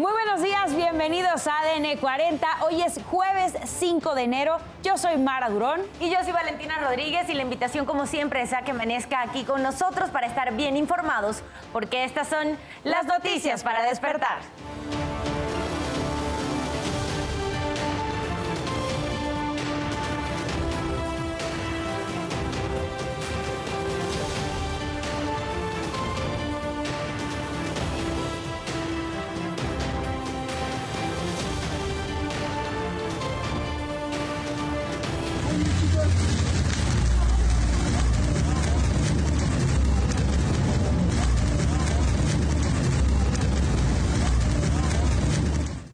Muy 0.00 0.12
buenos 0.12 0.40
días, 0.40 0.74
bienvenidos 0.74 1.46
a 1.46 1.58
ADN 1.58 1.98
40. 1.98 2.46
Hoy 2.64 2.80
es 2.80 2.98
jueves 3.10 3.52
5 3.66 4.14
de 4.14 4.22
enero. 4.22 4.56
Yo 4.82 4.96
soy 4.96 5.18
Mara 5.18 5.50
Durón. 5.50 5.82
Y 6.00 6.08
yo 6.08 6.16
soy 6.24 6.32
Valentina 6.32 6.78
Rodríguez 6.78 7.28
y 7.28 7.34
la 7.34 7.42
invitación 7.42 7.84
como 7.84 8.06
siempre 8.06 8.40
es 8.40 8.54
a 8.54 8.62
que 8.62 8.70
amanezca 8.70 9.20
aquí 9.20 9.44
con 9.44 9.62
nosotros 9.62 10.08
para 10.08 10.26
estar 10.26 10.54
bien 10.54 10.78
informados, 10.78 11.42
porque 11.70 12.04
estas 12.04 12.28
son 12.28 12.56
las 12.82 13.04
noticias 13.04 13.62
para 13.62 13.82
despertar. 13.82 14.38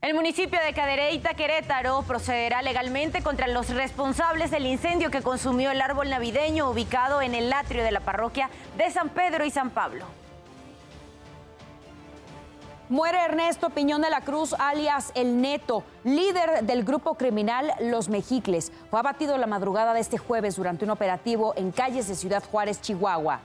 El 0.06 0.15
municipio 0.15 0.60
de 0.65 0.73
Cadereyta, 0.73 1.34
Querétaro, 1.34 2.02
procederá 2.02 2.62
legalmente 2.62 3.24
contra 3.24 3.48
los 3.48 3.70
responsables 3.70 4.52
del 4.52 4.64
incendio 4.64 5.10
que 5.10 5.20
consumió 5.20 5.73
el 5.73 5.80
árbol 5.80 6.09
navideño 6.09 6.70
ubicado 6.70 7.23
en 7.23 7.34
el 7.34 7.52
atrio 7.52 7.83
de 7.83 7.91
la 7.91 7.98
parroquia 7.98 8.48
de 8.78 8.88
San 8.92 9.09
Pedro 9.09 9.45
y 9.45 9.50
San 9.50 9.70
Pablo. 9.70 10.05
Muere 12.88 13.19
Ernesto 13.19 13.70
Piñón 13.70 14.00
de 14.00 14.11
la 14.11 14.20
Cruz, 14.20 14.55
alias 14.56 15.11
El 15.16 15.41
Neto, 15.41 15.83
líder 16.05 16.62
del 16.62 16.84
grupo 16.84 17.16
criminal 17.16 17.73
Los 17.80 18.08
Mejicles. 18.08 18.70
Fue 18.92 19.00
abatido 19.00 19.36
la 19.39 19.48
madrugada 19.48 19.92
de 19.92 19.98
este 19.98 20.19
jueves 20.19 20.55
durante 20.55 20.84
un 20.84 20.92
operativo 20.92 21.52
en 21.56 21.73
calles 21.73 22.06
de 22.06 22.14
Ciudad 22.14 22.45
Juárez, 22.45 22.80
Chihuahua. 22.80 23.41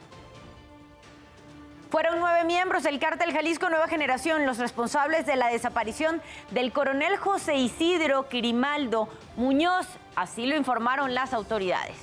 Fueron 1.92 2.22
nueve 2.22 2.46
miembros 2.46 2.84
del 2.84 3.00
cártel 3.00 3.34
Jalisco 3.34 3.70
Nueva 3.70 3.90
Generación 3.90 4.46
los 4.46 4.60
responsables 4.60 5.26
de 5.26 5.36
la 5.36 5.50
desaparición 5.50 6.22
del 6.52 6.72
coronel 6.72 7.18
José 7.18 7.56
Isidro 7.56 8.30
Quirimaldo 8.30 9.10
Muñoz, 9.36 9.88
así 10.16 10.46
lo 10.46 10.56
informaron 10.56 11.14
las 11.14 11.34
autoridades. 11.34 11.98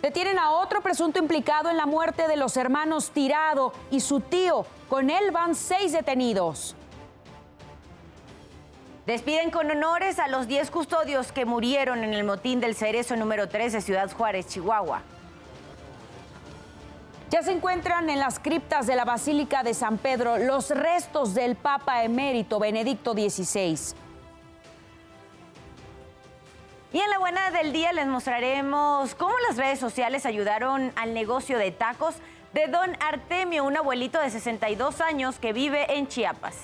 Detienen 0.00 0.38
a 0.38 0.52
otro 0.52 0.80
presunto 0.80 1.18
implicado 1.18 1.70
en 1.70 1.76
la 1.76 1.86
muerte 1.86 2.28
de 2.28 2.36
los 2.36 2.56
hermanos 2.56 3.10
Tirado 3.10 3.72
y 3.90 3.98
su 3.98 4.20
tío. 4.20 4.64
Con 4.88 5.10
él 5.10 5.32
van 5.32 5.56
seis 5.56 5.90
detenidos. 5.90 6.76
Despiden 9.06 9.50
con 9.50 9.68
honores 9.68 10.20
a 10.20 10.28
los 10.28 10.46
10 10.46 10.70
custodios 10.70 11.32
que 11.32 11.46
murieron 11.46 12.04
en 12.04 12.14
el 12.14 12.22
motín 12.22 12.60
del 12.60 12.76
Cerezo 12.76 13.16
número 13.16 13.48
3 13.48 13.72
de 13.72 13.80
Ciudad 13.80 14.12
Juárez, 14.12 14.46
Chihuahua. 14.46 15.02
Ya 17.30 17.42
se 17.42 17.52
encuentran 17.52 18.10
en 18.10 18.20
las 18.20 18.38
criptas 18.38 18.86
de 18.86 18.96
la 18.96 19.04
Basílica 19.04 19.62
de 19.62 19.74
San 19.74 19.98
Pedro 19.98 20.38
los 20.38 20.70
restos 20.70 21.34
del 21.34 21.56
Papa 21.56 22.04
emérito 22.04 22.58
Benedicto 22.58 23.12
XVI. 23.12 23.96
Y 26.92 27.00
en 27.00 27.10
la 27.10 27.18
buena 27.18 27.50
del 27.50 27.72
día 27.72 27.92
les 27.92 28.06
mostraremos 28.06 29.16
cómo 29.16 29.34
las 29.48 29.56
redes 29.56 29.80
sociales 29.80 30.26
ayudaron 30.26 30.92
al 30.94 31.12
negocio 31.12 31.58
de 31.58 31.72
tacos 31.72 32.14
de 32.52 32.68
don 32.68 32.96
Artemio, 33.00 33.64
un 33.64 33.76
abuelito 33.76 34.20
de 34.20 34.30
62 34.30 35.00
años 35.00 35.40
que 35.40 35.52
vive 35.52 35.96
en 35.96 36.06
Chiapas. 36.06 36.54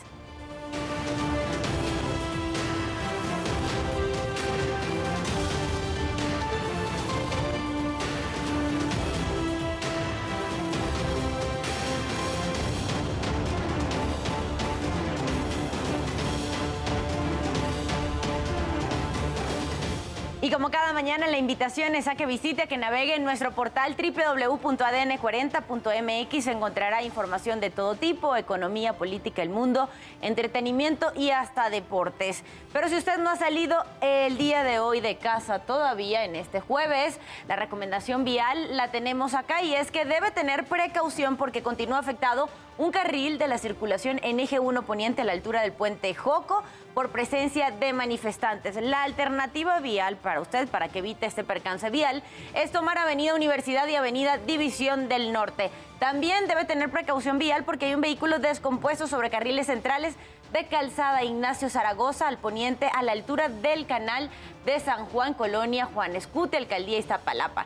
Y 20.50 20.52
como 20.52 20.70
cada 20.72 20.92
mañana, 20.92 21.28
la 21.28 21.38
invitación 21.38 21.94
es 21.94 22.08
a 22.08 22.16
que 22.16 22.26
visite, 22.26 22.66
que 22.66 22.76
navegue 22.76 23.14
en 23.14 23.22
nuestro 23.22 23.52
portal 23.52 23.94
www.adn40.mx. 23.96 26.46
Encontrará 26.48 27.04
información 27.04 27.60
de 27.60 27.70
todo 27.70 27.94
tipo, 27.94 28.34
economía, 28.34 28.94
política, 28.94 29.42
el 29.42 29.50
mundo, 29.50 29.88
entretenimiento 30.22 31.12
y 31.14 31.30
hasta 31.30 31.70
deportes. 31.70 32.42
Pero 32.72 32.88
si 32.88 32.96
usted 32.96 33.18
no 33.18 33.30
ha 33.30 33.36
salido 33.36 33.76
el 34.00 34.38
día 34.38 34.64
de 34.64 34.80
hoy 34.80 35.00
de 35.00 35.18
casa 35.18 35.60
todavía, 35.60 36.24
en 36.24 36.34
este 36.34 36.58
jueves, 36.58 37.20
la 37.46 37.54
recomendación 37.54 38.24
vial 38.24 38.76
la 38.76 38.90
tenemos 38.90 39.34
acá 39.34 39.62
y 39.62 39.76
es 39.76 39.92
que 39.92 40.04
debe 40.04 40.32
tener 40.32 40.64
precaución 40.64 41.36
porque 41.36 41.62
continúa 41.62 42.00
afectado 42.00 42.48
un 42.76 42.90
carril 42.92 43.38
de 43.38 43.46
la 43.46 43.58
circulación 43.58 44.18
en 44.22 44.40
eje 44.40 44.58
1 44.58 44.82
poniente 44.82 45.20
a 45.20 45.24
la 45.24 45.32
altura 45.32 45.60
del 45.60 45.72
puente 45.72 46.14
Joco 46.14 46.64
por 47.00 47.08
presencia 47.08 47.70
de 47.70 47.94
manifestantes. 47.94 48.76
La 48.76 49.04
alternativa 49.04 49.80
vial 49.80 50.18
para 50.18 50.38
usted, 50.38 50.68
para 50.68 50.88
que 50.88 50.98
evite 50.98 51.24
este 51.24 51.44
percance 51.44 51.88
vial, 51.88 52.22
es 52.54 52.72
tomar 52.72 52.98
Avenida 52.98 53.34
Universidad 53.34 53.88
y 53.88 53.94
Avenida 53.94 54.36
División 54.36 55.08
del 55.08 55.32
Norte. 55.32 55.70
También 55.98 56.46
debe 56.46 56.66
tener 56.66 56.90
precaución 56.90 57.38
vial 57.38 57.64
porque 57.64 57.86
hay 57.86 57.94
un 57.94 58.02
vehículo 58.02 58.38
descompuesto 58.38 59.06
sobre 59.06 59.30
carriles 59.30 59.68
centrales 59.68 60.14
de 60.52 60.66
Calzada 60.66 61.24
Ignacio 61.24 61.70
Zaragoza 61.70 62.28
al 62.28 62.36
poniente 62.36 62.90
a 62.94 63.02
la 63.02 63.12
altura 63.12 63.48
del 63.48 63.86
canal 63.86 64.28
de 64.66 64.78
San 64.78 65.06
Juan, 65.06 65.32
Colonia 65.32 65.86
Juan 65.86 66.14
Escute, 66.14 66.58
Alcaldía 66.58 66.98
Iztapalapa. 66.98 67.64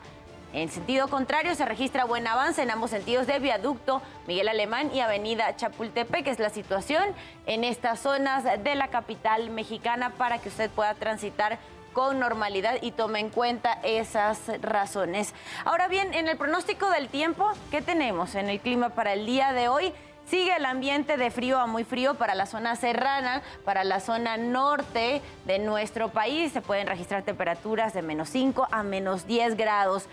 En 0.54 0.70
sentido 0.70 1.08
contrario, 1.08 1.52
se 1.56 1.64
registra 1.64 2.04
buen 2.04 2.28
avance 2.28 2.62
en 2.62 2.70
ambos 2.70 2.90
sentidos 2.90 3.26
de 3.26 3.40
viaducto 3.40 4.00
Miguel 4.28 4.46
Alemán 4.46 4.88
y 4.94 5.00
Avenida 5.00 5.56
Chapultepec, 5.56 6.22
que 6.22 6.30
es 6.30 6.38
la 6.38 6.48
situación 6.48 7.02
en 7.46 7.64
estas 7.64 7.98
zonas 7.98 8.44
de 8.44 8.74
la 8.76 8.86
capital 8.86 9.50
mexicana 9.50 10.10
para 10.10 10.38
que 10.38 10.50
usted 10.50 10.70
pueda 10.70 10.94
transitar 10.94 11.58
con 11.92 12.20
normalidad 12.20 12.76
y 12.82 12.92
tome 12.92 13.18
en 13.18 13.30
cuenta 13.30 13.80
esas 13.82 14.42
razones. 14.62 15.34
Ahora 15.64 15.88
bien, 15.88 16.14
en 16.14 16.28
el 16.28 16.36
pronóstico 16.36 16.88
del 16.88 17.08
tiempo, 17.08 17.50
¿qué 17.72 17.82
tenemos 17.82 18.36
en 18.36 18.48
el 18.48 18.60
clima 18.60 18.90
para 18.90 19.12
el 19.12 19.26
día 19.26 19.52
de 19.52 19.66
hoy? 19.66 19.92
Sigue 20.26 20.56
el 20.56 20.64
ambiente 20.64 21.16
de 21.16 21.30
frío 21.30 21.58
a 21.58 21.66
muy 21.66 21.84
frío 21.84 22.14
para 22.14 22.34
la 22.34 22.46
zona 22.46 22.76
serrana, 22.76 23.42
para 23.64 23.84
la 23.84 24.00
zona 24.00 24.36
norte 24.38 25.20
de 25.44 25.58
nuestro 25.58 26.10
país. 26.10 26.52
Se 26.52 26.62
pueden 26.62 26.86
registrar 26.86 27.24
temperaturas 27.24 27.92
de 27.92 28.02
menos 28.02 28.30
5 28.30 28.68
a 28.70 28.82
menos 28.84 29.26
10 29.26 29.56
grados. 29.56 30.08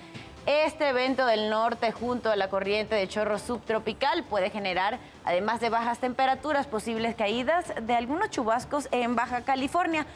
Este 0.47 0.89
evento 0.89 1.27
del 1.27 1.51
norte 1.51 1.91
junto 1.91 2.31
a 2.31 2.35
la 2.35 2.49
corriente 2.49 2.95
de 2.95 3.07
chorro 3.07 3.37
subtropical 3.37 4.23
puede 4.23 4.49
generar, 4.49 4.97
además 5.23 5.59
de 5.59 5.69
bajas 5.69 5.99
temperaturas, 5.99 6.65
posibles 6.65 7.13
caídas 7.15 7.71
de 7.79 7.93
algunos 7.93 8.31
chubascos 8.31 8.87
en 8.91 9.15
Baja 9.15 9.41
California. 9.41 10.07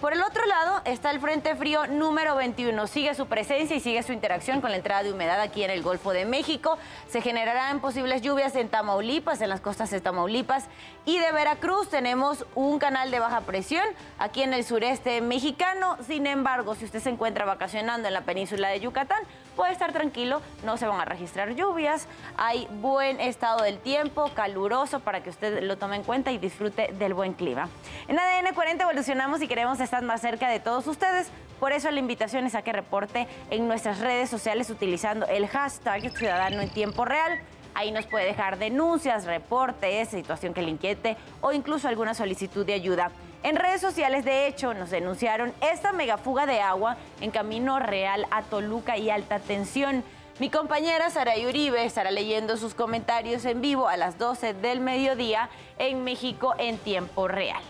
Por 0.00 0.12
el 0.12 0.22
otro 0.22 0.46
lado 0.46 0.80
está 0.84 1.10
el 1.10 1.20
Frente 1.20 1.56
Frío 1.56 1.86
número 1.88 2.36
21. 2.36 2.86
Sigue 2.86 3.14
su 3.14 3.26
presencia 3.26 3.76
y 3.76 3.80
sigue 3.80 4.02
su 4.04 4.12
interacción 4.12 4.60
con 4.60 4.70
la 4.70 4.76
entrada 4.76 5.02
de 5.02 5.12
humedad 5.12 5.40
aquí 5.40 5.64
en 5.64 5.70
el 5.70 5.82
Golfo 5.82 6.12
de 6.12 6.24
México. 6.24 6.78
Se 7.08 7.20
generarán 7.20 7.80
posibles 7.80 8.22
lluvias 8.22 8.54
en 8.54 8.68
Tamaulipas, 8.68 9.40
en 9.40 9.48
las 9.48 9.60
costas 9.60 9.90
de 9.90 10.00
Tamaulipas 10.00 10.66
y 11.04 11.18
de 11.18 11.32
Veracruz. 11.32 11.88
Tenemos 11.88 12.46
un 12.54 12.78
canal 12.78 13.10
de 13.10 13.18
baja 13.18 13.40
presión 13.40 13.84
aquí 14.18 14.42
en 14.42 14.54
el 14.54 14.64
sureste 14.64 15.20
mexicano. 15.20 15.98
Sin 16.06 16.28
embargo, 16.28 16.76
si 16.76 16.84
usted 16.84 17.00
se 17.00 17.10
encuentra 17.10 17.44
vacacionando 17.44 18.06
en 18.06 18.14
la 18.14 18.22
península 18.22 18.68
de 18.68 18.78
Yucatán, 18.78 19.22
puede 19.58 19.72
estar 19.72 19.92
tranquilo, 19.92 20.40
no 20.64 20.76
se 20.76 20.86
van 20.86 21.00
a 21.00 21.04
registrar 21.04 21.52
lluvias. 21.56 22.06
Hay 22.36 22.68
buen 22.80 23.20
estado 23.20 23.64
del 23.64 23.78
tiempo, 23.78 24.30
caluroso 24.32 25.00
para 25.00 25.20
que 25.20 25.30
usted 25.30 25.64
lo 25.64 25.76
tome 25.76 25.96
en 25.96 26.04
cuenta 26.04 26.30
y 26.30 26.38
disfrute 26.38 26.94
del 26.96 27.12
buen 27.12 27.32
clima. 27.32 27.68
En 28.06 28.16
ADN 28.16 28.54
40 28.54 28.84
evolucionamos 28.84 29.42
y 29.42 29.48
queremos 29.48 29.80
estar 29.80 30.04
más 30.04 30.20
cerca 30.20 30.48
de 30.48 30.60
todos 30.60 30.86
ustedes. 30.86 31.32
Por 31.58 31.72
eso 31.72 31.90
la 31.90 31.98
invitación 31.98 32.46
es 32.46 32.54
a 32.54 32.62
que 32.62 32.72
reporte 32.72 33.26
en 33.50 33.66
nuestras 33.66 33.98
redes 33.98 34.30
sociales 34.30 34.70
utilizando 34.70 35.26
el 35.26 35.48
hashtag 35.48 36.08
Ciudadano 36.16 36.60
en 36.60 36.70
Tiempo 36.70 37.04
Real. 37.04 37.40
Ahí 37.74 37.90
nos 37.90 38.06
puede 38.06 38.26
dejar 38.26 38.58
denuncias, 38.58 39.24
reportes, 39.24 40.10
situación 40.10 40.54
que 40.54 40.62
le 40.62 40.70
inquiete 40.70 41.16
o 41.40 41.50
incluso 41.52 41.88
alguna 41.88 42.14
solicitud 42.14 42.64
de 42.64 42.74
ayuda. 42.74 43.10
En 43.44 43.56
redes 43.56 43.80
sociales, 43.80 44.24
de 44.24 44.46
hecho, 44.46 44.74
nos 44.74 44.90
denunciaron 44.90 45.52
esta 45.60 45.92
megafuga 45.92 46.44
de 46.44 46.60
agua 46.60 46.96
en 47.20 47.30
Camino 47.30 47.78
Real 47.78 48.26
a 48.30 48.42
Toluca 48.42 48.96
y 48.96 49.10
alta 49.10 49.38
tensión. 49.38 50.02
Mi 50.40 50.50
compañera 50.50 51.08
Sara 51.10 51.34
Uribe 51.36 51.84
estará 51.84 52.10
leyendo 52.10 52.56
sus 52.56 52.74
comentarios 52.74 53.44
en 53.44 53.60
vivo 53.60 53.88
a 53.88 53.96
las 53.96 54.18
12 54.18 54.54
del 54.54 54.80
mediodía 54.80 55.50
en 55.78 56.02
México 56.02 56.54
en 56.58 56.78
tiempo 56.78 57.28
real. 57.28 57.62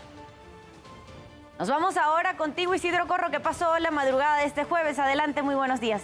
Nos 1.59 1.69
vamos 1.69 1.97
ahora 1.97 2.37
contigo, 2.37 2.73
Isidro 2.73 3.05
Corro, 3.07 3.29
que 3.31 3.39
pasó 3.39 3.77
la 3.79 3.91
madrugada 3.91 4.37
de 4.37 4.45
este 4.45 4.63
jueves. 4.63 4.97
Adelante, 4.97 5.41
muy 5.41 5.55
buenos 5.55 5.79
días. 5.79 6.01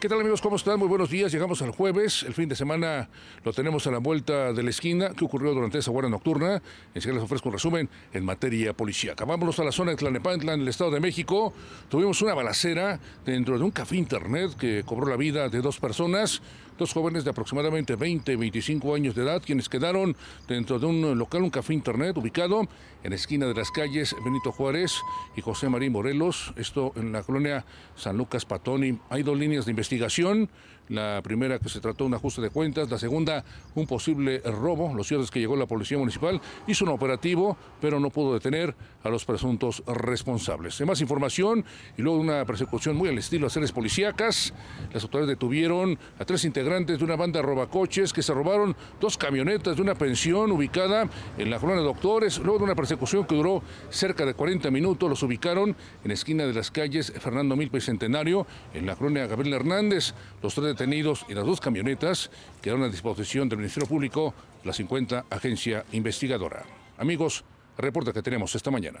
¿Qué 0.00 0.08
tal 0.08 0.18
amigos? 0.18 0.40
¿Cómo 0.40 0.56
están? 0.56 0.78
Muy 0.78 0.88
buenos 0.88 1.10
días. 1.10 1.30
Llegamos 1.30 1.60
al 1.60 1.72
jueves. 1.72 2.22
El 2.22 2.32
fin 2.32 2.48
de 2.48 2.56
semana 2.56 3.10
lo 3.44 3.52
tenemos 3.52 3.86
a 3.86 3.90
la 3.90 3.98
vuelta 3.98 4.54
de 4.54 4.62
la 4.62 4.70
esquina. 4.70 5.10
¿Qué 5.10 5.26
ocurrió 5.26 5.52
durante 5.52 5.76
esa 5.76 5.90
hora 5.90 6.08
nocturna? 6.08 6.62
Enseguida 6.94 7.16
les 7.16 7.24
ofrezco 7.24 7.50
un 7.50 7.52
resumen 7.52 7.90
en 8.14 8.24
materia 8.24 8.72
policíaca. 8.72 9.26
Vámonos 9.26 9.60
a 9.60 9.64
la 9.64 9.72
zona 9.72 9.90
de 9.90 9.98
Tlanepantla, 9.98 10.54
en 10.54 10.62
el 10.62 10.68
Estado 10.68 10.90
de 10.90 11.00
México. 11.00 11.52
Tuvimos 11.90 12.22
una 12.22 12.32
balacera 12.32 12.98
dentro 13.26 13.58
de 13.58 13.64
un 13.64 13.72
café 13.72 13.96
internet 13.96 14.56
que 14.58 14.84
cobró 14.86 15.06
la 15.06 15.16
vida 15.16 15.50
de 15.50 15.60
dos 15.60 15.78
personas 15.78 16.40
dos 16.80 16.94
jóvenes 16.94 17.24
de 17.24 17.30
aproximadamente 17.30 17.94
20, 17.94 18.36
25 18.36 18.94
años 18.94 19.14
de 19.14 19.22
edad, 19.22 19.42
quienes 19.44 19.68
quedaron 19.68 20.16
dentro 20.48 20.78
de 20.78 20.86
un 20.86 21.18
local, 21.18 21.42
un 21.42 21.50
café 21.50 21.74
internet 21.74 22.16
ubicado 22.16 22.66
en 23.04 23.10
la 23.10 23.16
esquina 23.16 23.46
de 23.46 23.52
las 23.52 23.70
calles 23.70 24.16
Benito 24.24 24.50
Juárez 24.50 24.94
y 25.36 25.42
José 25.42 25.68
María 25.68 25.90
Morelos, 25.90 26.54
esto 26.56 26.94
en 26.96 27.12
la 27.12 27.22
colonia 27.22 27.66
San 27.96 28.16
Lucas 28.16 28.46
Patoni. 28.46 28.98
Hay 29.10 29.22
dos 29.22 29.38
líneas 29.38 29.66
de 29.66 29.72
investigación. 29.72 30.48
La 30.90 31.22
primera 31.22 31.60
que 31.60 31.68
se 31.68 31.78
trató 31.78 32.02
de 32.02 32.08
un 32.08 32.14
ajuste 32.14 32.42
de 32.42 32.50
cuentas, 32.50 32.90
la 32.90 32.98
segunda 32.98 33.44
un 33.76 33.86
posible 33.86 34.40
robo. 34.40 34.92
Lo 34.92 35.04
cierto 35.04 35.22
es 35.24 35.30
que 35.30 35.38
llegó 35.38 35.54
la 35.54 35.66
policía 35.66 35.96
municipal, 35.96 36.40
hizo 36.66 36.84
un 36.84 36.90
operativo, 36.90 37.56
pero 37.80 38.00
no 38.00 38.10
pudo 38.10 38.34
detener 38.34 38.74
a 39.04 39.08
los 39.08 39.24
presuntos 39.24 39.84
responsables. 39.86 40.80
En 40.80 40.88
más 40.88 41.00
información 41.00 41.64
y 41.96 42.02
luego 42.02 42.18
de 42.18 42.24
una 42.24 42.44
persecución 42.44 42.96
muy 42.96 43.08
al 43.08 43.16
estilo 43.18 43.46
de 43.46 43.50
seres 43.50 43.70
policíacas, 43.70 44.52
las 44.92 45.04
autoridades 45.04 45.36
detuvieron 45.36 45.96
a 46.18 46.24
tres 46.24 46.44
integrantes 46.44 46.98
de 46.98 47.04
una 47.04 47.14
banda 47.14 47.40
robacoches 47.40 48.12
que 48.12 48.22
se 48.22 48.34
robaron 48.34 48.74
dos 49.00 49.16
camionetas 49.16 49.76
de 49.76 49.82
una 49.82 49.94
pensión 49.94 50.50
ubicada 50.50 51.08
en 51.38 51.50
la 51.50 51.60
colonia 51.60 51.82
de 51.82 51.86
Doctores. 51.86 52.38
Luego 52.38 52.58
de 52.58 52.64
una 52.64 52.74
persecución 52.74 53.26
que 53.28 53.36
duró 53.36 53.62
cerca 53.90 54.26
de 54.26 54.34
40 54.34 54.72
minutos, 54.72 55.08
los 55.08 55.22
ubicaron 55.22 55.76
en 56.02 56.10
esquina 56.10 56.46
de 56.46 56.52
las 56.52 56.72
calles 56.72 57.12
Fernando 57.20 57.54
Milpa 57.54 57.78
y 57.78 57.80
Centenario, 57.80 58.44
en 58.74 58.86
la 58.86 58.96
colonia 58.96 59.28
Gabriel 59.28 59.54
Hernández. 59.54 60.14
Los 60.42 60.56
tres 60.56 60.79
y 61.28 61.34
las 61.34 61.44
dos 61.44 61.60
camionetas 61.60 62.30
quedaron 62.62 62.84
a 62.84 62.88
disposición 62.88 63.48
del 63.48 63.58
Ministerio 63.58 63.88
Público, 63.88 64.32
la 64.64 64.72
50 64.72 65.26
agencia 65.28 65.84
investigadora. 65.92 66.62
Amigos, 66.98 67.44
reporte 67.76 68.12
que 68.12 68.22
tenemos 68.22 68.54
esta 68.54 68.70
mañana. 68.70 69.00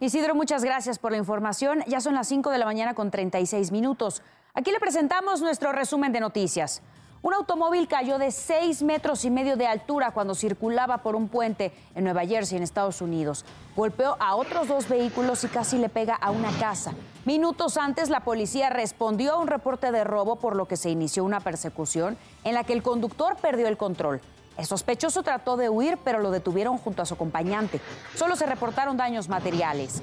Isidro, 0.00 0.34
muchas 0.34 0.64
gracias 0.64 0.98
por 0.98 1.12
la 1.12 1.18
información. 1.18 1.82
Ya 1.86 2.00
son 2.00 2.14
las 2.14 2.28
5 2.28 2.50
de 2.50 2.58
la 2.58 2.64
mañana 2.64 2.94
con 2.94 3.10
36 3.10 3.72
minutos. 3.72 4.22
Aquí 4.54 4.70
le 4.70 4.80
presentamos 4.80 5.42
nuestro 5.42 5.72
resumen 5.72 6.12
de 6.12 6.20
noticias. 6.20 6.82
Un 7.20 7.34
automóvil 7.34 7.88
cayó 7.88 8.16
de 8.18 8.30
seis 8.30 8.82
metros 8.82 9.24
y 9.24 9.30
medio 9.30 9.56
de 9.56 9.66
altura 9.66 10.12
cuando 10.12 10.36
circulaba 10.36 10.98
por 10.98 11.16
un 11.16 11.28
puente 11.28 11.72
en 11.96 12.04
Nueva 12.04 12.24
Jersey, 12.24 12.56
en 12.56 12.62
Estados 12.62 13.02
Unidos. 13.02 13.44
Golpeó 13.74 14.16
a 14.20 14.36
otros 14.36 14.68
dos 14.68 14.88
vehículos 14.88 15.42
y 15.42 15.48
casi 15.48 15.78
le 15.78 15.88
pega 15.88 16.14
a 16.14 16.30
una 16.30 16.52
casa. 16.58 16.92
Minutos 17.24 17.76
antes, 17.76 18.08
la 18.08 18.20
policía 18.20 18.70
respondió 18.70 19.32
a 19.32 19.38
un 19.38 19.48
reporte 19.48 19.90
de 19.90 20.04
robo, 20.04 20.36
por 20.36 20.54
lo 20.54 20.66
que 20.66 20.76
se 20.76 20.90
inició 20.90 21.24
una 21.24 21.40
persecución 21.40 22.16
en 22.44 22.54
la 22.54 22.62
que 22.62 22.72
el 22.72 22.84
conductor 22.84 23.36
perdió 23.36 23.66
el 23.66 23.76
control. 23.76 24.20
El 24.56 24.66
sospechoso 24.66 25.22
trató 25.22 25.56
de 25.56 25.68
huir, 25.68 25.98
pero 26.04 26.20
lo 26.20 26.30
detuvieron 26.30 26.78
junto 26.78 27.02
a 27.02 27.06
su 27.06 27.14
acompañante. 27.14 27.80
Solo 28.14 28.36
se 28.36 28.46
reportaron 28.46 28.96
daños 28.96 29.28
materiales. 29.28 30.02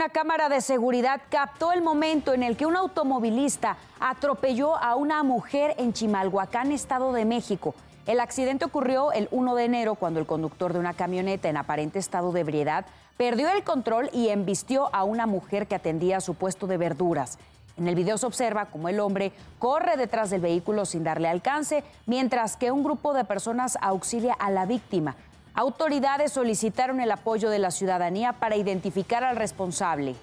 Una 0.00 0.08
cámara 0.08 0.48
de 0.48 0.62
seguridad 0.62 1.20
captó 1.28 1.72
el 1.72 1.82
momento 1.82 2.32
en 2.32 2.42
el 2.42 2.56
que 2.56 2.64
un 2.64 2.74
automovilista 2.74 3.76
atropelló 4.00 4.74
a 4.76 4.94
una 4.94 5.22
mujer 5.22 5.74
en 5.76 5.92
Chimalhuacán, 5.92 6.72
Estado 6.72 7.12
de 7.12 7.26
México. 7.26 7.74
El 8.06 8.20
accidente 8.20 8.64
ocurrió 8.64 9.12
el 9.12 9.28
1 9.30 9.54
de 9.56 9.64
enero 9.66 9.96
cuando 9.96 10.18
el 10.18 10.24
conductor 10.24 10.72
de 10.72 10.78
una 10.78 10.94
camioneta 10.94 11.50
en 11.50 11.58
aparente 11.58 11.98
estado 11.98 12.32
de 12.32 12.40
ebriedad 12.40 12.86
perdió 13.18 13.50
el 13.50 13.62
control 13.62 14.08
y 14.14 14.28
embistió 14.28 14.88
a 14.94 15.04
una 15.04 15.26
mujer 15.26 15.66
que 15.66 15.74
atendía 15.74 16.22
su 16.22 16.32
puesto 16.32 16.66
de 16.66 16.78
verduras. 16.78 17.38
En 17.76 17.86
el 17.86 17.94
video 17.94 18.16
se 18.16 18.24
observa 18.24 18.70
cómo 18.70 18.88
el 18.88 19.00
hombre 19.00 19.32
corre 19.58 19.98
detrás 19.98 20.30
del 20.30 20.40
vehículo 20.40 20.86
sin 20.86 21.04
darle 21.04 21.28
alcance, 21.28 21.84
mientras 22.06 22.56
que 22.56 22.72
un 22.72 22.84
grupo 22.84 23.12
de 23.12 23.26
personas 23.26 23.76
auxilia 23.82 24.32
a 24.32 24.50
la 24.50 24.64
víctima. 24.64 25.16
Autoridades 25.54 26.32
solicitaron 26.32 27.00
el 27.00 27.10
apoyo 27.10 27.50
de 27.50 27.58
la 27.58 27.70
ciudadanía 27.70 28.34
para 28.34 28.56
identificar 28.56 29.24
al 29.24 29.36
responsable. 29.36 30.14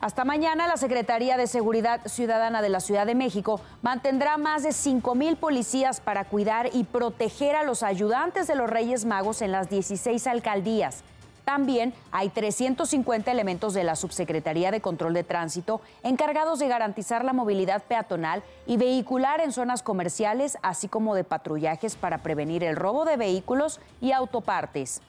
Hasta 0.00 0.24
mañana, 0.24 0.66
la 0.66 0.76
Secretaría 0.76 1.36
de 1.36 1.46
Seguridad 1.46 2.00
Ciudadana 2.06 2.62
de 2.62 2.68
la 2.68 2.80
Ciudad 2.80 3.06
de 3.06 3.14
México 3.14 3.60
mantendrá 3.82 4.36
más 4.36 4.62
de 4.62 4.72
5 4.72 5.14
mil 5.14 5.36
policías 5.36 6.00
para 6.00 6.24
cuidar 6.24 6.70
y 6.72 6.84
proteger 6.84 7.56
a 7.56 7.64
los 7.64 7.82
ayudantes 7.82 8.46
de 8.46 8.56
los 8.56 8.68
Reyes 8.68 9.04
Magos 9.04 9.42
en 9.42 9.52
las 9.52 9.70
16 9.70 10.26
alcaldías. 10.26 11.02
También 11.46 11.94
hay 12.10 12.28
350 12.28 13.30
elementos 13.30 13.72
de 13.72 13.84
la 13.84 13.94
Subsecretaría 13.94 14.72
de 14.72 14.80
Control 14.80 15.14
de 15.14 15.22
Tránsito 15.22 15.80
encargados 16.02 16.58
de 16.58 16.66
garantizar 16.66 17.24
la 17.24 17.32
movilidad 17.32 17.84
peatonal 17.84 18.42
y 18.66 18.76
vehicular 18.78 19.40
en 19.40 19.52
zonas 19.52 19.84
comerciales, 19.84 20.58
así 20.62 20.88
como 20.88 21.14
de 21.14 21.22
patrullajes 21.22 21.94
para 21.94 22.18
prevenir 22.18 22.64
el 22.64 22.74
robo 22.74 23.04
de 23.04 23.16
vehículos 23.16 23.78
y 24.00 24.10
autopartes. 24.10 25.02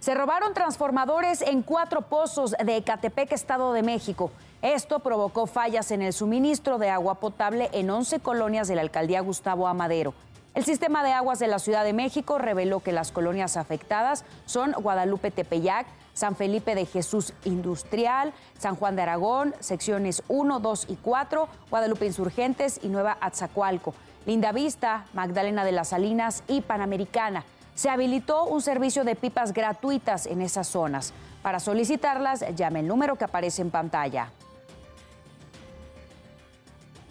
Se 0.00 0.14
robaron 0.14 0.52
transformadores 0.52 1.40
en 1.40 1.62
cuatro 1.62 2.02
pozos 2.02 2.56
de 2.60 2.76
Ecatepec, 2.78 3.30
Estado 3.30 3.72
de 3.72 3.84
México. 3.84 4.32
Esto 4.62 4.98
provocó 4.98 5.46
fallas 5.46 5.92
en 5.92 6.02
el 6.02 6.12
suministro 6.12 6.78
de 6.78 6.90
agua 6.90 7.20
potable 7.20 7.70
en 7.72 7.88
11 7.88 8.18
colonias 8.18 8.66
de 8.66 8.74
la 8.74 8.82
alcaldía 8.82 9.20
Gustavo 9.20 9.68
Amadero. 9.68 10.12
El 10.54 10.64
sistema 10.64 11.02
de 11.02 11.12
aguas 11.12 11.40
de 11.40 11.48
la 11.48 11.58
Ciudad 11.58 11.82
de 11.82 11.92
México 11.92 12.38
reveló 12.38 12.78
que 12.78 12.92
las 12.92 13.10
colonias 13.10 13.56
afectadas 13.56 14.24
son 14.46 14.70
Guadalupe 14.70 15.32
Tepeyac, 15.32 15.84
San 16.12 16.36
Felipe 16.36 16.76
de 16.76 16.86
Jesús 16.86 17.32
Industrial, 17.44 18.32
San 18.56 18.76
Juan 18.76 18.94
de 18.94 19.02
Aragón, 19.02 19.56
secciones 19.58 20.22
1, 20.28 20.60
2 20.60 20.86
y 20.90 20.94
4, 20.94 21.48
Guadalupe 21.70 22.06
Insurgentes 22.06 22.78
y 22.84 22.88
Nueva 22.88 23.18
Atzacualco, 23.20 23.94
Linda 24.26 24.52
Vista, 24.52 25.06
Magdalena 25.12 25.64
de 25.64 25.72
las 25.72 25.88
Salinas 25.88 26.44
y 26.46 26.60
Panamericana. 26.60 27.44
Se 27.74 27.90
habilitó 27.90 28.44
un 28.44 28.62
servicio 28.62 29.02
de 29.02 29.16
pipas 29.16 29.52
gratuitas 29.52 30.26
en 30.26 30.40
esas 30.40 30.68
zonas. 30.68 31.12
Para 31.42 31.58
solicitarlas, 31.58 32.44
llame 32.54 32.78
el 32.78 32.86
número 32.86 33.16
que 33.16 33.24
aparece 33.24 33.60
en 33.60 33.70
pantalla. 33.72 34.30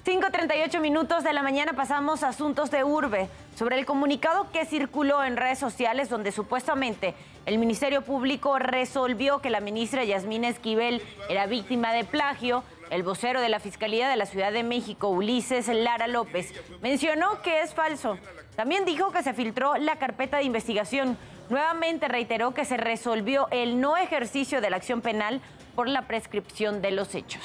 5.38 0.05 0.81
minutos 0.81 1.24
de 1.24 1.31
la 1.31 1.43
mañana 1.43 1.72
pasamos 1.72 2.24
a 2.24 2.27
asuntos 2.27 2.69
de 2.69 2.83
urbe 2.83 3.29
sobre 3.55 3.79
el 3.79 3.86
comunicado 3.86 4.51
que 4.51 4.65
circuló 4.65 5.24
en 5.24 5.38
redes 5.38 5.60
sociales 5.60 6.10
donde 6.10 6.33
supuestamente 6.33 7.15
el 7.45 7.57
Ministerio 7.57 8.01
Público 8.01 8.60
resolvió 8.60 9.39
que 9.39 9.50
la 9.50 9.62
ministra 9.62 10.03
Yasmina 10.03 10.50
Esquivel 10.50 11.01
era 11.29 11.45
víctima 11.45 11.93
de 11.93 12.03
plagio. 12.03 12.65
El 12.89 13.03
vocero 13.03 13.39
de 13.39 13.48
la 13.48 13.62
Fiscalía 13.62 14.10
de 14.10 14.17
la 14.17 14.25
Ciudad 14.25 14.51
de 14.51 14.63
México, 14.63 15.07
Ulises 15.07 15.69
Lara 15.69 16.07
López, 16.07 16.53
mencionó 16.81 17.41
que 17.41 17.62
es 17.62 17.74
falso. 17.74 18.17
También 18.57 18.83
dijo 18.83 19.13
que 19.13 19.24
se 19.24 19.33
filtró 19.33 19.77
la 19.77 19.95
carpeta 19.95 20.36
de 20.36 20.43
investigación. 20.43 21.17
Nuevamente 21.50 22.10
reiteró 22.10 22.53
que 22.53 22.65
se 22.65 22.75
resolvió 22.75 23.48
el 23.51 23.79
no 23.79 23.95
ejercicio 23.95 24.60
de 24.60 24.69
la 24.69 24.75
acción 24.75 25.00
penal 25.00 25.39
por 25.75 25.88
la 25.88 26.07
prescripción 26.07 26.81
de 26.81 26.91
los 26.91 27.15
hechos. 27.15 27.41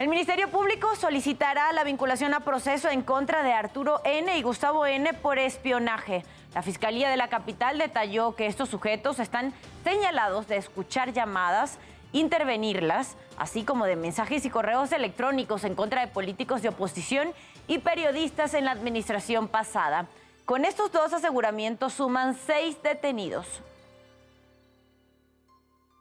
El 0.00 0.08
Ministerio 0.08 0.48
Público 0.50 0.96
solicitará 0.96 1.72
la 1.72 1.84
vinculación 1.84 2.34
a 2.34 2.40
proceso 2.40 2.88
en 2.88 3.02
contra 3.02 3.44
de 3.44 3.52
Arturo 3.52 4.00
N. 4.04 4.36
y 4.36 4.42
Gustavo 4.42 4.86
N. 4.86 5.14
por 5.14 5.38
espionaje. 5.38 6.24
La 6.52 6.62
Fiscalía 6.62 7.08
de 7.08 7.16
la 7.16 7.28
capital 7.28 7.78
detalló 7.78 8.34
que 8.34 8.46
estos 8.46 8.68
sujetos 8.68 9.20
están 9.20 9.54
señalados 9.84 10.48
de 10.48 10.56
escuchar 10.56 11.12
llamadas, 11.12 11.78
intervenirlas, 12.12 13.16
así 13.36 13.62
como 13.62 13.84
de 13.84 13.94
mensajes 13.94 14.44
y 14.44 14.50
correos 14.50 14.90
electrónicos 14.90 15.62
en 15.62 15.76
contra 15.76 16.00
de 16.00 16.08
políticos 16.08 16.62
de 16.62 16.70
oposición 16.70 17.32
y 17.68 17.78
periodistas 17.78 18.54
en 18.54 18.64
la 18.64 18.72
administración 18.72 19.46
pasada. 19.46 20.06
Con 20.44 20.64
estos 20.64 20.90
dos 20.90 21.12
aseguramientos 21.12 21.92
suman 21.92 22.34
seis 22.34 22.82
detenidos. 22.82 23.62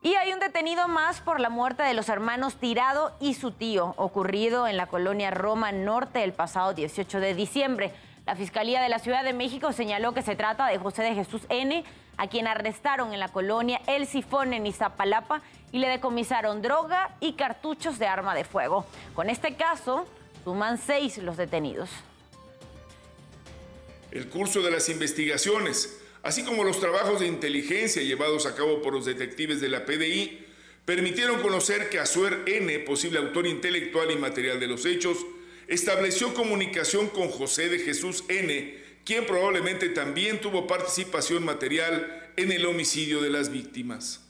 Y 0.08 0.16
hay 0.16 0.32
un 0.32 0.40
detenido 0.40 0.88
más 0.88 1.20
por 1.20 1.42
la 1.42 1.50
muerte 1.50 1.84
de 1.84 1.94
los 1.94 2.08
hermanos 2.08 2.56
Tirado 2.56 3.14
y 3.20 3.34
su 3.34 3.52
tío, 3.52 3.94
ocurrido 3.98 4.66
en 4.66 4.78
la 4.78 4.88
colonia 4.88 5.32
Roma 5.32 5.74
Norte 5.74 6.24
el 6.24 6.32
pasado 6.32 6.74
18 6.74 7.20
de 7.20 7.36
diciembre. 7.36 7.92
La 8.26 8.38
Fiscalía 8.38 8.82
de 8.82 8.88
la 8.88 9.00
Ciudad 9.00 9.26
de 9.26 9.34
México 9.34 9.74
señaló 9.74 10.14
que 10.14 10.22
se 10.22 10.38
trata 10.38 10.68
de 10.68 10.78
José 10.78 11.04
de 11.04 11.14
Jesús 11.14 11.42
N., 11.50 11.84
a 12.16 12.28
quien 12.28 12.48
arrestaron 12.48 13.14
en 13.14 13.20
la 13.20 13.28
colonia 13.28 13.82
El 13.86 14.08
Sifón 14.08 14.54
en 14.54 14.66
Iztapalapa 14.66 15.42
y 15.74 15.80
le 15.80 15.90
decomisaron 15.90 16.62
droga 16.62 17.14
y 17.20 17.34
cartuchos 17.34 18.00
de 18.00 18.08
arma 18.08 18.34
de 18.34 18.46
fuego. 18.46 18.86
Con 19.14 19.30
este 19.30 19.56
caso, 19.56 20.08
suman 20.46 20.78
seis 20.78 21.18
los 21.18 21.36
detenidos. 21.36 21.90
El 24.12 24.30
curso 24.30 24.62
de 24.62 24.72
las 24.72 24.88
investigaciones 24.88 26.00
así 26.28 26.44
como 26.44 26.66
los 26.66 26.82
trabajos 26.82 27.22
de 27.22 27.26
inteligencia 27.26 28.04
llevados 28.04 28.46
a 28.46 28.54
cabo 28.54 28.82
por 28.82 28.94
los 28.94 29.06
detectives 29.06 29.62
de 29.62 29.70
la 29.70 29.86
PDI, 29.86 30.46
permitieron 30.84 31.42
conocer 31.42 31.90
que 31.90 32.00
Azuer 32.00 32.44
N., 32.46 32.80
posible 32.80 33.18
autor 33.18 33.48
intelectual 33.48 34.12
y 34.12 34.18
material 34.18 34.60
de 34.60 34.68
los 34.68 34.86
hechos, 34.86 35.26
estableció 35.70 36.34
comunicación 36.34 37.08
con 37.08 37.30
José 37.30 37.70
de 37.70 37.80
Jesús 37.80 38.26
N., 38.28 38.78
quien 39.06 39.26
probablemente 39.26 39.88
también 39.88 40.42
tuvo 40.42 40.68
participación 40.68 41.46
material 41.46 42.34
en 42.36 42.52
el 42.52 42.66
homicidio 42.66 43.22
de 43.22 43.30
las 43.30 43.50
víctimas. 43.50 44.30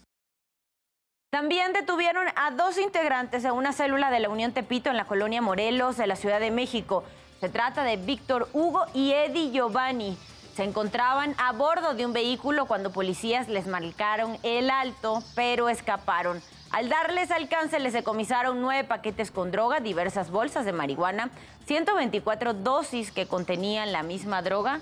También 1.31 1.73
detuvieron 1.73 2.27
a 2.35 2.51
dos 2.51 2.77
integrantes 2.77 3.41
de 3.41 3.49
una 3.49 3.73
célula 3.73 4.11
de 4.11 4.19
la 4.19 4.29
Unión 4.29 4.53
Tepito 4.53 4.91
en 4.91 4.97
la 4.97 5.07
colonia 5.07 5.41
Morelos 5.41 5.97
de 5.97 6.05
la 6.05 6.15
Ciudad 6.15 6.39
de 6.39 6.51
México. 6.51 7.03
Se 7.39 7.49
trata 7.49 7.83
de 7.83 7.97
Víctor 7.97 8.49
Hugo 8.53 8.85
y 8.93 9.13
Eddie 9.13 9.51
Giovanni. 9.51 10.15
Se 10.57 10.63
encontraban 10.63 11.35
a 11.37 11.51
bordo 11.51 11.93
de 11.93 12.03
un 12.03 12.13
vehículo 12.13 12.65
cuando 12.65 12.91
policías 12.91 13.47
les 13.47 13.67
marcaron 13.67 14.39
el 14.41 14.71
alto, 14.71 15.21
pero 15.35 15.69
escaparon. 15.69 16.41
Al 16.71 16.89
darles 16.89 17.29
alcance, 17.29 17.79
les 17.79 17.93
decomisaron 17.93 18.59
nueve 18.59 18.83
paquetes 18.83 19.29
con 19.29 19.51
droga, 19.51 19.81
diversas 19.81 20.31
bolsas 20.31 20.65
de 20.65 20.73
marihuana, 20.73 21.29
124 21.67 22.55
dosis 22.55 23.11
que 23.11 23.27
contenían 23.27 23.91
la 23.91 24.01
misma 24.01 24.41
droga, 24.41 24.79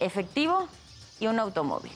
efectivo 0.00 0.68
y 1.18 1.28
un 1.28 1.38
automóvil. 1.38 1.92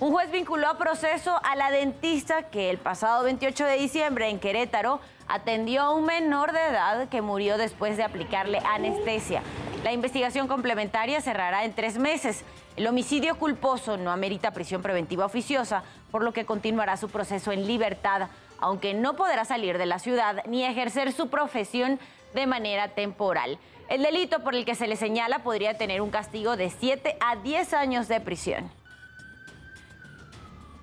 Un 0.00 0.10
juez 0.10 0.32
vinculó 0.32 0.66
a 0.66 0.78
proceso 0.78 1.38
a 1.44 1.54
la 1.54 1.70
dentista 1.70 2.50
que 2.50 2.70
el 2.70 2.78
pasado 2.78 3.22
28 3.22 3.66
de 3.66 3.76
diciembre 3.76 4.30
en 4.30 4.40
Querétaro 4.40 4.98
atendió 5.28 5.82
a 5.82 5.94
un 5.94 6.06
menor 6.06 6.50
de 6.50 6.66
edad 6.66 7.08
que 7.08 7.22
murió 7.22 7.56
después 7.56 7.96
de 7.96 8.02
aplicarle 8.02 8.58
anestesia. 8.58 9.44
La 9.84 9.92
investigación 9.92 10.48
complementaria 10.48 11.20
cerrará 11.20 11.66
en 11.66 11.74
tres 11.74 11.98
meses. 11.98 12.42
El 12.74 12.86
homicidio 12.86 13.38
culposo 13.38 13.98
no 13.98 14.12
amerita 14.12 14.52
prisión 14.52 14.80
preventiva 14.80 15.26
oficiosa, 15.26 15.82
por 16.10 16.24
lo 16.24 16.32
que 16.32 16.46
continuará 16.46 16.96
su 16.96 17.10
proceso 17.10 17.52
en 17.52 17.66
libertad, 17.66 18.28
aunque 18.60 18.94
no 18.94 19.14
podrá 19.14 19.44
salir 19.44 19.76
de 19.76 19.84
la 19.84 19.98
ciudad 19.98 20.42
ni 20.46 20.64
ejercer 20.64 21.12
su 21.12 21.28
profesión 21.28 22.00
de 22.32 22.46
manera 22.46 22.94
temporal. 22.94 23.58
El 23.90 24.02
delito 24.02 24.42
por 24.42 24.54
el 24.54 24.64
que 24.64 24.74
se 24.74 24.86
le 24.86 24.96
señala 24.96 25.40
podría 25.40 25.76
tener 25.76 26.00
un 26.00 26.10
castigo 26.10 26.56
de 26.56 26.70
7 26.70 27.18
a 27.20 27.36
10 27.36 27.74
años 27.74 28.08
de 28.08 28.22
prisión. 28.22 28.70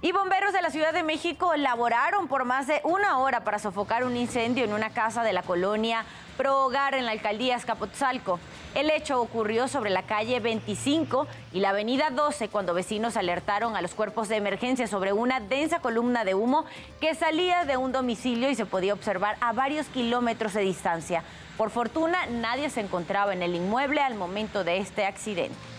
Y 0.03 0.11
bomberos 0.11 0.51
de 0.51 0.61
la 0.61 0.71
Ciudad 0.71 0.93
de 0.93 1.03
México 1.03 1.55
laboraron 1.55 2.27
por 2.27 2.43
más 2.43 2.65
de 2.65 2.81
una 2.83 3.19
hora 3.19 3.43
para 3.43 3.59
sofocar 3.59 4.03
un 4.03 4.17
incendio 4.17 4.63
en 4.63 4.73
una 4.73 4.91
casa 4.91 5.23
de 5.23 5.31
la 5.31 5.43
colonia 5.43 6.05
Pro 6.37 6.65
Hogar 6.65 6.95
en 6.95 7.05
la 7.05 7.11
alcaldía 7.11 7.55
Escapotzalco. 7.55 8.39
El 8.73 8.89
hecho 8.89 9.19
ocurrió 9.19 9.67
sobre 9.67 9.89
la 9.89 10.03
calle 10.03 10.39
25 10.39 11.27
y 11.51 11.59
la 11.59 11.71
avenida 11.71 12.09
12 12.09 12.47
cuando 12.47 12.73
vecinos 12.73 13.17
alertaron 13.17 13.75
a 13.75 13.81
los 13.81 13.93
cuerpos 13.93 14.29
de 14.29 14.37
emergencia 14.37 14.87
sobre 14.87 15.11
una 15.11 15.41
densa 15.41 15.79
columna 15.79 16.23
de 16.23 16.35
humo 16.35 16.63
que 17.01 17.13
salía 17.13 17.65
de 17.65 17.75
un 17.75 17.91
domicilio 17.91 18.49
y 18.49 18.55
se 18.55 18.65
podía 18.65 18.93
observar 18.93 19.35
a 19.41 19.51
varios 19.51 19.87
kilómetros 19.87 20.53
de 20.53 20.61
distancia. 20.61 21.21
Por 21.57 21.69
fortuna, 21.69 22.27
nadie 22.27 22.69
se 22.69 22.79
encontraba 22.79 23.33
en 23.33 23.41
el 23.43 23.55
inmueble 23.55 23.99
al 23.99 24.15
momento 24.15 24.63
de 24.63 24.77
este 24.77 25.05
accidente. 25.05 25.70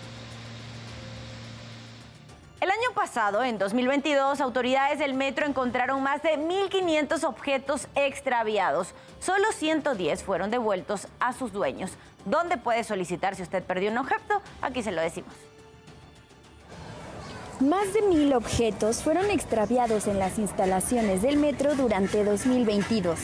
El 2.62 2.70
año 2.70 2.94
pasado, 2.94 3.42
en 3.42 3.58
2022, 3.58 4.40
autoridades 4.40 5.00
del 5.00 5.14
metro 5.14 5.46
encontraron 5.46 6.00
más 6.00 6.22
de 6.22 6.38
1.500 6.38 7.24
objetos 7.24 7.88
extraviados. 7.96 8.94
Solo 9.18 9.50
110 9.50 10.22
fueron 10.22 10.52
devueltos 10.52 11.08
a 11.18 11.32
sus 11.32 11.52
dueños. 11.52 11.90
¿Dónde 12.24 12.58
puede 12.58 12.84
solicitar 12.84 13.34
si 13.34 13.42
usted 13.42 13.64
perdió 13.64 13.90
un 13.90 13.98
objeto? 13.98 14.40
Aquí 14.60 14.84
se 14.84 14.92
lo 14.92 15.02
decimos. 15.02 15.34
Más 17.58 17.92
de 17.94 18.02
mil 18.02 18.32
objetos 18.32 19.02
fueron 19.02 19.28
extraviados 19.28 20.06
en 20.06 20.20
las 20.20 20.38
instalaciones 20.38 21.20
del 21.22 21.38
metro 21.38 21.74
durante 21.74 22.22
2022. 22.22 23.18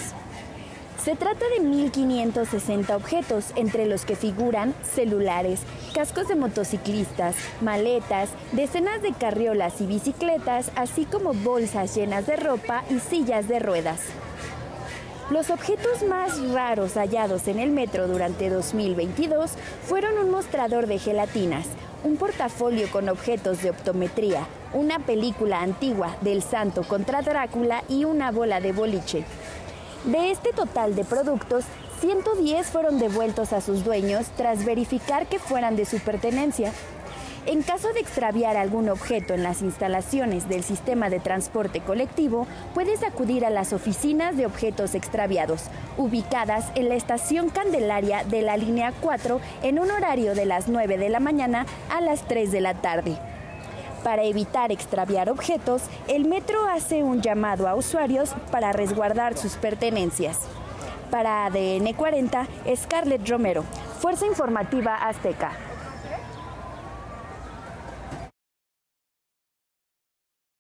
Se 1.08 1.16
trata 1.16 1.46
de 1.56 1.66
1.560 1.66 2.94
objetos, 2.94 3.46
entre 3.56 3.86
los 3.86 4.04
que 4.04 4.14
figuran 4.14 4.74
celulares, 4.82 5.60
cascos 5.94 6.28
de 6.28 6.34
motociclistas, 6.34 7.34
maletas, 7.62 8.28
decenas 8.52 9.00
de 9.00 9.14
carriolas 9.14 9.80
y 9.80 9.86
bicicletas, 9.86 10.70
así 10.76 11.06
como 11.06 11.32
bolsas 11.32 11.96
llenas 11.96 12.26
de 12.26 12.36
ropa 12.36 12.84
y 12.90 12.98
sillas 12.98 13.48
de 13.48 13.58
ruedas. 13.58 14.00
Los 15.30 15.48
objetos 15.48 16.02
más 16.02 16.38
raros 16.52 16.98
hallados 16.98 17.48
en 17.48 17.58
el 17.58 17.70
metro 17.70 18.06
durante 18.06 18.50
2022 18.50 19.52
fueron 19.84 20.18
un 20.18 20.30
mostrador 20.30 20.86
de 20.86 20.98
gelatinas, 20.98 21.68
un 22.04 22.18
portafolio 22.18 22.86
con 22.90 23.08
objetos 23.08 23.62
de 23.62 23.70
optometría, 23.70 24.46
una 24.74 24.98
película 24.98 25.62
antigua 25.62 26.16
del 26.20 26.42
santo 26.42 26.82
contra 26.82 27.22
Drácula 27.22 27.82
y 27.88 28.04
una 28.04 28.30
bola 28.30 28.60
de 28.60 28.72
boliche. 28.72 29.24
De 30.04 30.30
este 30.30 30.52
total 30.52 30.94
de 30.94 31.04
productos, 31.04 31.64
110 32.00 32.66
fueron 32.68 32.98
devueltos 32.98 33.52
a 33.52 33.60
sus 33.60 33.84
dueños 33.84 34.26
tras 34.36 34.64
verificar 34.64 35.26
que 35.26 35.38
fueran 35.38 35.74
de 35.74 35.84
su 35.84 35.98
pertenencia. 35.98 36.72
En 37.46 37.62
caso 37.62 37.92
de 37.92 38.00
extraviar 38.00 38.56
algún 38.56 38.88
objeto 38.88 39.34
en 39.34 39.42
las 39.42 39.62
instalaciones 39.62 40.48
del 40.48 40.62
sistema 40.62 41.10
de 41.10 41.18
transporte 41.18 41.80
colectivo, 41.80 42.46
puedes 42.74 43.02
acudir 43.02 43.44
a 43.44 43.50
las 43.50 43.72
oficinas 43.72 44.36
de 44.36 44.46
objetos 44.46 44.94
extraviados, 44.94 45.62
ubicadas 45.96 46.66
en 46.74 46.88
la 46.88 46.94
estación 46.94 47.48
Candelaria 47.48 48.22
de 48.24 48.42
la 48.42 48.56
línea 48.56 48.92
4 49.00 49.40
en 49.62 49.78
un 49.78 49.90
horario 49.90 50.34
de 50.34 50.46
las 50.46 50.68
9 50.68 50.98
de 50.98 51.08
la 51.08 51.20
mañana 51.20 51.66
a 51.90 52.00
las 52.00 52.22
3 52.28 52.52
de 52.52 52.60
la 52.60 52.74
tarde. 52.74 53.18
Para 54.04 54.22
evitar 54.22 54.70
extraviar 54.70 55.28
objetos, 55.28 55.82
el 56.06 56.24
metro 56.24 56.66
hace 56.66 57.02
un 57.02 57.20
llamado 57.20 57.68
a 57.68 57.74
usuarios 57.74 58.34
para 58.52 58.72
resguardar 58.72 59.36
sus 59.36 59.56
pertenencias. 59.56 60.40
Para 61.10 61.46
ADN 61.46 61.92
40, 61.94 62.46
Scarlett 62.76 63.28
Romero, 63.28 63.64
Fuerza 63.98 64.26
Informativa 64.26 64.94
Azteca. 64.94 65.52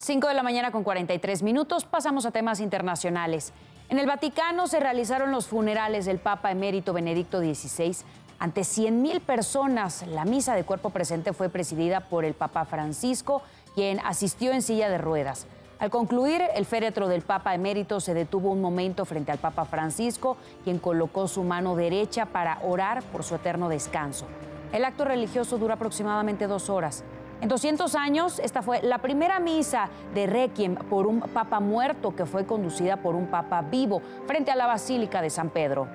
Cinco 0.00 0.26
de 0.28 0.34
la 0.34 0.42
mañana 0.42 0.72
con 0.72 0.84
43 0.84 1.42
minutos, 1.42 1.84
pasamos 1.84 2.24
a 2.24 2.30
temas 2.30 2.60
internacionales. 2.60 3.52
En 3.90 3.98
el 3.98 4.06
Vaticano 4.06 4.66
se 4.66 4.80
realizaron 4.80 5.30
los 5.30 5.46
funerales 5.46 6.06
del 6.06 6.18
Papa 6.18 6.50
emérito 6.50 6.92
Benedicto 6.92 7.40
XVI 7.40 7.94
ante 8.38 8.62
100.000 8.62 9.20
personas. 9.20 10.06
La 10.06 10.24
misa 10.24 10.54
de 10.54 10.64
cuerpo 10.64 10.90
presente 10.90 11.32
fue 11.32 11.48
presidida 11.48 12.00
por 12.00 12.24
el 12.24 12.34
Papa 12.34 12.64
Francisco, 12.64 13.42
quien 13.74 14.00
asistió 14.00 14.52
en 14.52 14.62
silla 14.62 14.88
de 14.88 14.98
ruedas. 14.98 15.46
Al 15.78 15.90
concluir, 15.90 16.42
el 16.56 16.66
féretro 16.66 17.06
del 17.06 17.22
Papa 17.22 17.54
emérito 17.54 18.00
se 18.00 18.12
detuvo 18.12 18.50
un 18.50 18.60
momento 18.60 19.04
frente 19.04 19.30
al 19.30 19.38
Papa 19.38 19.64
Francisco, 19.64 20.36
quien 20.64 20.78
colocó 20.78 21.28
su 21.28 21.44
mano 21.44 21.76
derecha 21.76 22.26
para 22.26 22.58
orar 22.64 23.02
por 23.04 23.22
su 23.22 23.36
eterno 23.36 23.68
descanso. 23.68 24.26
El 24.72 24.84
acto 24.84 25.04
religioso 25.04 25.56
dura 25.56 25.74
aproximadamente 25.74 26.48
dos 26.48 26.68
horas. 26.68 27.04
En 27.40 27.48
200 27.48 27.94
años, 27.94 28.40
esta 28.40 28.62
fue 28.62 28.82
la 28.82 28.98
primera 28.98 29.38
misa 29.38 29.88
de 30.12 30.26
Requiem 30.26 30.74
por 30.74 31.06
un 31.06 31.20
Papa 31.20 31.60
muerto 31.60 32.16
que 32.16 32.26
fue 32.26 32.44
conducida 32.44 32.96
por 32.96 33.14
un 33.14 33.28
Papa 33.28 33.62
vivo 33.62 34.02
frente 34.26 34.50
a 34.50 34.56
la 34.56 34.66
Basílica 34.66 35.22
de 35.22 35.30
San 35.30 35.50
Pedro. 35.50 35.86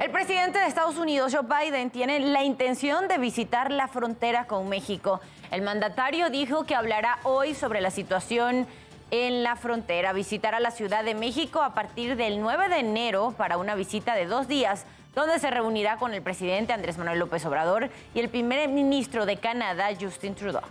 El 0.00 0.12
presidente 0.12 0.60
de 0.60 0.66
Estados 0.66 0.96
Unidos, 0.96 1.34
Joe 1.34 1.42
Biden, 1.42 1.90
tiene 1.90 2.20
la 2.20 2.44
intención 2.44 3.08
de 3.08 3.18
visitar 3.18 3.72
la 3.72 3.88
frontera 3.88 4.46
con 4.46 4.68
México. 4.68 5.20
El 5.50 5.62
mandatario 5.62 6.30
dijo 6.30 6.64
que 6.64 6.76
hablará 6.76 7.18
hoy 7.24 7.52
sobre 7.52 7.80
la 7.80 7.90
situación 7.90 8.68
en 9.10 9.42
la 9.42 9.56
frontera. 9.56 10.12
Visitará 10.12 10.60
la 10.60 10.70
Ciudad 10.70 11.02
de 11.02 11.14
México 11.14 11.62
a 11.62 11.74
partir 11.74 12.16
del 12.16 12.40
9 12.40 12.68
de 12.68 12.78
enero 12.78 13.34
para 13.36 13.58
una 13.58 13.74
visita 13.74 14.14
de 14.14 14.26
dos 14.26 14.46
días, 14.46 14.86
donde 15.16 15.40
se 15.40 15.50
reunirá 15.50 15.96
con 15.96 16.14
el 16.14 16.22
presidente 16.22 16.72
Andrés 16.72 16.96
Manuel 16.96 17.18
López 17.18 17.44
Obrador 17.44 17.90
y 18.14 18.20
el 18.20 18.28
primer 18.28 18.68
ministro 18.68 19.26
de 19.26 19.36
Canadá, 19.38 19.88
Justin 20.00 20.36
Trudeau. 20.36 20.62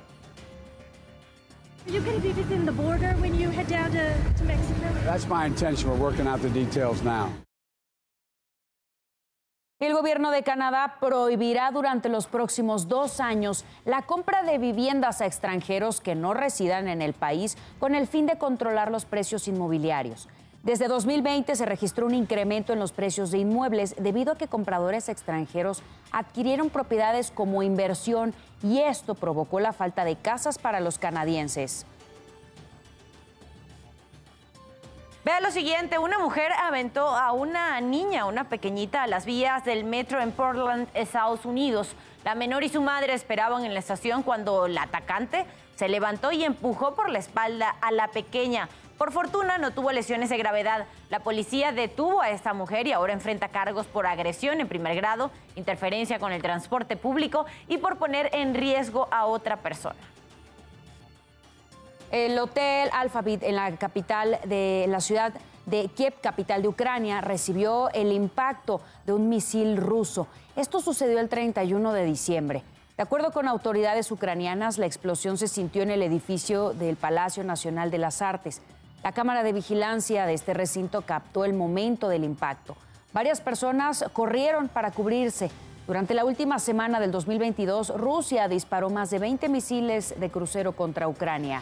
That's 5.06 5.28
my 5.28 5.46
intention. 5.46 5.90
We're 5.90 5.98
working 5.98 6.28
out 6.28 6.42
the 6.42 6.50
details 6.50 7.02
now. 7.02 7.30
El 9.80 9.94
gobierno 9.94 10.32
de 10.32 10.42
Canadá 10.42 10.96
prohibirá 11.00 11.70
durante 11.70 12.10
los 12.10 12.26
próximos 12.26 12.88
dos 12.88 13.20
años 13.20 13.64
la 13.86 14.02
compra 14.02 14.42
de 14.42 14.58
viviendas 14.58 15.22
a 15.22 15.28
extranjeros 15.28 16.02
que 16.02 16.16
no 16.16 16.34
residan 16.34 16.88
en 16.88 17.04
el 17.04 17.14
país 17.14 17.56
con 17.78 17.94
el 17.94 18.08
fin 18.08 18.26
de 18.26 18.40
controlar 18.40 18.90
los 18.90 19.06
precios 19.06 19.48
inmobiliarios. 19.48 20.30
Desde 20.64 20.88
2020 20.88 21.56
se 21.56 21.68
registró 21.68 22.08
un 22.08 22.16
incremento 22.16 22.74
en 22.74 22.80
los 22.80 22.92
precios 22.92 23.30
de 23.30 23.38
inmuebles 23.38 23.94
debido 24.00 24.34
a 24.34 24.38
que 24.40 24.48
compradores 24.48 25.10
extranjeros 25.10 25.84
adquirieron 26.12 26.72
propiedades 26.72 27.30
como 27.30 27.62
inversión 27.62 28.34
y 28.64 28.80
esto 28.80 29.14
provocó 29.14 29.60
la 29.60 29.74
falta 29.74 30.06
de 30.06 30.16
casas 30.16 30.58
para 30.58 30.80
los 30.80 30.98
canadienses. 30.98 31.86
Vea 35.28 35.42
lo 35.42 35.52
siguiente, 35.52 35.98
una 35.98 36.20
mujer 36.20 36.54
aventó 36.54 37.06
a 37.10 37.34
una 37.34 37.82
niña, 37.82 38.24
una 38.24 38.46
pequeñita, 38.46 39.04
a 39.04 39.08
las 39.08 39.26
vías 39.26 39.66
del 39.66 39.84
metro 39.84 40.22
en 40.22 40.32
Portland, 40.32 40.88
Estados 40.94 41.44
Unidos. 41.44 41.98
La 42.24 42.34
menor 42.34 42.64
y 42.64 42.70
su 42.70 42.82
madre 42.82 43.14
esperaban 43.14 43.66
en 43.66 43.74
la 43.74 43.82
estación 43.82 44.24
cuando 44.24 44.70
la 44.70 44.84
atacante 44.84 45.46
se 45.76 45.90
levantó 45.90 46.32
y 46.32 46.46
empujó 46.46 46.96
por 46.96 47.10
la 47.10 47.20
espalda 47.20 47.76
a 47.82 47.92
la 47.92 48.08
pequeña. 48.08 48.70
Por 48.98 49.12
fortuna 49.12 49.58
no 49.58 49.72
tuvo 49.72 49.92
lesiones 49.92 50.30
de 50.30 50.38
gravedad. 50.38 50.86
La 51.10 51.20
policía 51.20 51.74
detuvo 51.74 52.22
a 52.22 52.30
esta 52.30 52.54
mujer 52.54 52.88
y 52.88 52.94
ahora 52.94 53.12
enfrenta 53.12 53.50
cargos 53.50 53.86
por 53.86 54.08
agresión 54.08 54.62
en 54.62 54.70
primer 54.70 54.96
grado, 54.96 55.32
interferencia 55.58 56.20
con 56.20 56.32
el 56.32 56.42
transporte 56.42 56.96
público 56.96 57.46
y 57.68 57.80
por 57.80 57.98
poner 57.98 58.30
en 58.32 58.56
riesgo 58.56 59.10
a 59.12 59.26
otra 59.26 59.58
persona. 59.58 60.00
El 62.12 62.40
hotel 62.40 62.90
Alphabet 62.94 63.44
en 63.44 63.58
la 63.58 63.76
capital 63.76 64.40
de 64.46 64.86
la 64.88 65.02
ciudad 65.02 65.34
de 65.66 65.90
Kiev, 65.90 66.14
capital 66.22 66.62
de 66.62 66.70
Ucrania, 66.70 67.20
recibió 67.20 67.90
el 67.90 68.14
impacto 68.14 68.80
de 69.06 69.12
un 69.12 69.28
misil 69.28 69.76
ruso. 69.76 70.28
Esto 70.56 70.80
sucedió 70.80 71.20
el 71.20 71.28
31 71.28 71.92
de 71.92 72.06
diciembre. 72.06 72.64
De 72.96 73.04
acuerdo 73.04 73.32
con 73.32 73.50
autoridades 73.50 74.10
ucranianas, 74.10 74.78
la 74.78 74.86
explosión 74.86 75.38
se 75.38 75.50
sintió 75.50 75.84
en 75.84 75.92
el 75.92 76.02
edificio 76.02 76.74
del 76.74 76.96
Palacio 76.96 77.44
Nacional 77.44 77.92
de 77.92 77.98
las 77.98 78.22
Artes. 78.22 78.62
La 79.04 79.12
cámara 79.12 79.44
de 79.44 79.52
vigilancia 79.52 80.26
de 80.26 80.34
este 80.34 80.54
recinto 80.54 81.02
captó 81.02 81.44
el 81.44 81.54
momento 81.54 82.08
del 82.08 82.24
impacto. 82.24 82.78
Varias 83.12 83.42
personas 83.42 84.06
corrieron 84.14 84.70
para 84.70 84.92
cubrirse. 84.92 85.52
Durante 85.86 86.14
la 86.14 86.24
última 86.24 86.60
semana 86.60 87.02
del 87.02 87.12
2022, 87.12 87.98
Rusia 87.98 88.48
disparó 88.48 88.90
más 88.90 89.10
de 89.10 89.20
20 89.20 89.50
misiles 89.50 90.16
de 90.18 90.30
crucero 90.30 90.72
contra 90.72 91.08
Ucrania. 91.08 91.62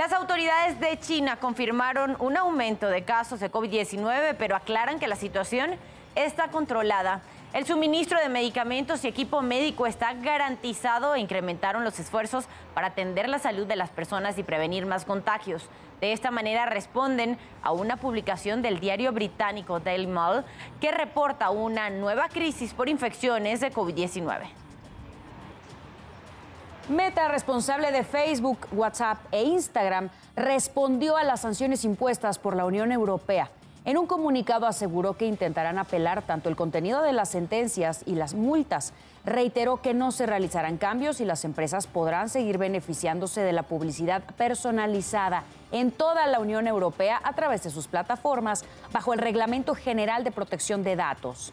Las 0.00 0.14
autoridades 0.14 0.80
de 0.80 0.98
China 0.98 1.36
confirmaron 1.36 2.16
un 2.20 2.34
aumento 2.38 2.88
de 2.88 3.04
casos 3.04 3.38
de 3.38 3.52
COVID-19, 3.52 4.34
pero 4.38 4.56
aclaran 4.56 4.98
que 4.98 5.06
la 5.06 5.14
situación 5.14 5.72
está 6.14 6.48
controlada. 6.48 7.20
El 7.52 7.66
suministro 7.66 8.18
de 8.18 8.30
medicamentos 8.30 9.04
y 9.04 9.08
equipo 9.08 9.42
médico 9.42 9.86
está 9.86 10.14
garantizado 10.14 11.14
e 11.14 11.20
incrementaron 11.20 11.84
los 11.84 12.00
esfuerzos 12.00 12.46
para 12.72 12.86
atender 12.86 13.28
la 13.28 13.38
salud 13.38 13.66
de 13.66 13.76
las 13.76 13.90
personas 13.90 14.38
y 14.38 14.42
prevenir 14.42 14.86
más 14.86 15.04
contagios. 15.04 15.68
De 16.00 16.14
esta 16.14 16.30
manera 16.30 16.64
responden 16.64 17.36
a 17.62 17.72
una 17.72 17.98
publicación 17.98 18.62
del 18.62 18.80
diario 18.80 19.12
británico 19.12 19.80
Daily 19.80 20.06
Mail 20.06 20.44
que 20.80 20.92
reporta 20.92 21.50
una 21.50 21.90
nueva 21.90 22.30
crisis 22.30 22.72
por 22.72 22.88
infecciones 22.88 23.60
de 23.60 23.70
COVID-19. 23.70 24.69
Meta, 26.90 27.28
responsable 27.28 27.92
de 27.92 28.02
Facebook, 28.02 28.66
WhatsApp 28.72 29.18
e 29.30 29.44
Instagram, 29.44 30.10
respondió 30.34 31.16
a 31.16 31.22
las 31.22 31.42
sanciones 31.42 31.84
impuestas 31.84 32.40
por 32.40 32.56
la 32.56 32.64
Unión 32.64 32.90
Europea. 32.90 33.48
En 33.84 33.96
un 33.96 34.08
comunicado 34.08 34.66
aseguró 34.66 35.16
que 35.16 35.26
intentarán 35.26 35.78
apelar 35.78 36.22
tanto 36.22 36.48
el 36.48 36.56
contenido 36.56 37.00
de 37.02 37.12
las 37.12 37.28
sentencias 37.28 38.02
y 38.06 38.16
las 38.16 38.34
multas. 38.34 38.92
Reiteró 39.24 39.80
que 39.80 39.94
no 39.94 40.10
se 40.10 40.26
realizarán 40.26 40.78
cambios 40.78 41.20
y 41.20 41.24
las 41.24 41.44
empresas 41.44 41.86
podrán 41.86 42.28
seguir 42.28 42.58
beneficiándose 42.58 43.40
de 43.40 43.52
la 43.52 43.62
publicidad 43.62 44.24
personalizada 44.36 45.44
en 45.70 45.92
toda 45.92 46.26
la 46.26 46.40
Unión 46.40 46.66
Europea 46.66 47.20
a 47.22 47.34
través 47.34 47.62
de 47.62 47.70
sus 47.70 47.86
plataformas 47.86 48.64
bajo 48.92 49.14
el 49.14 49.20
Reglamento 49.20 49.76
General 49.76 50.24
de 50.24 50.32
Protección 50.32 50.82
de 50.82 50.96
Datos. 50.96 51.52